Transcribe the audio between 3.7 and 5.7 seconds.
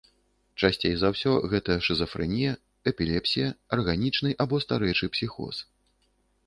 арганічны або старэчы псіхоз.